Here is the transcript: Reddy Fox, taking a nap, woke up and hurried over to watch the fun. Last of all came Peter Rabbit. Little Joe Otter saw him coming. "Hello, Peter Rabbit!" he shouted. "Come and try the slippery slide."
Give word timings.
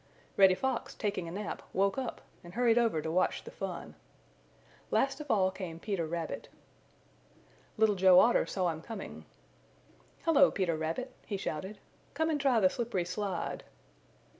Reddy 0.35 0.55
Fox, 0.55 0.95
taking 0.95 1.27
a 1.27 1.31
nap, 1.31 1.61
woke 1.73 1.95
up 1.95 2.21
and 2.43 2.55
hurried 2.55 2.79
over 2.79 3.03
to 3.03 3.11
watch 3.11 3.43
the 3.43 3.51
fun. 3.51 3.93
Last 4.89 5.19
of 5.21 5.29
all 5.29 5.51
came 5.51 5.77
Peter 5.79 6.07
Rabbit. 6.07 6.49
Little 7.77 7.93
Joe 7.93 8.19
Otter 8.19 8.47
saw 8.47 8.71
him 8.71 8.81
coming. 8.81 9.25
"Hello, 10.25 10.49
Peter 10.49 10.75
Rabbit!" 10.75 11.13
he 11.27 11.37
shouted. 11.37 11.77
"Come 12.15 12.31
and 12.31 12.41
try 12.41 12.59
the 12.59 12.67
slippery 12.67 13.05
slide." 13.05 13.63